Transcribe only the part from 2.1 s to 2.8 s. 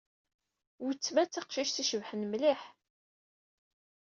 mliḥ.